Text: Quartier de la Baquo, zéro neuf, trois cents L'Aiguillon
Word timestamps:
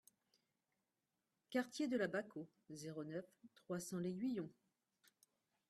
Quartier 1.51 1.87
de 1.87 1.95
la 1.95 2.07
Baquo, 2.07 2.49
zéro 2.71 3.03
neuf, 3.03 3.23
trois 3.53 3.79
cents 3.79 3.99
L'Aiguillon 3.99 4.49